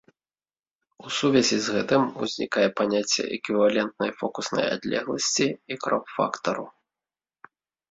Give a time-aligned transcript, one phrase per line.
[1.03, 6.67] У сувязі з гэтым узнікае паняцце эквівалентнай фокуснай адлегласці і кроп-фактару.